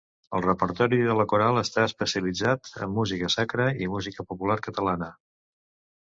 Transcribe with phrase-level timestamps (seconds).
[0.37, 5.11] El repertori de la coral està especialitzat en música sacra i música popular catalana.